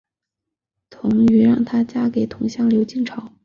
[0.89, 3.31] 董瑀让她嫁给了同乡刘进超。